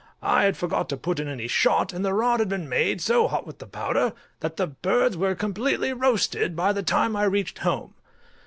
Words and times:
I 0.23 0.45
had 0.45 0.57
forgot 0.57 0.89
to 0.89 0.97
put 0.97 1.19
in 1.19 1.27
any 1.27 1.47
shot, 1.47 1.93
and 1.93 2.03
the 2.03 2.15
rod 2.15 2.39
had 2.39 2.49
been 2.49 2.67
made 2.67 3.01
so 3.01 3.27
hot 3.27 3.45
with 3.45 3.59
the 3.59 3.67
powder, 3.67 4.13
that 4.39 4.57
the 4.57 4.65
birds 4.65 5.15
were 5.15 5.35
completely 5.35 5.93
roasted 5.93 6.55
by 6.55 6.73
the 6.73 6.81
time 6.81 7.15
I 7.15 7.25
reached 7.25 7.59
home. 7.59 7.93